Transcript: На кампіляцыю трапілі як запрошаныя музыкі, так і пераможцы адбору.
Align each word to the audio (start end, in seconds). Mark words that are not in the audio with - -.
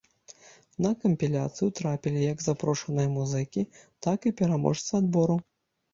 На 0.85 0.91
кампіляцыю 1.03 1.69
трапілі 1.81 2.23
як 2.31 2.41
запрошаныя 2.47 3.11
музыкі, 3.17 3.61
так 4.07 4.19
і 4.31 4.35
пераможцы 4.41 4.89
адбору. 5.03 5.37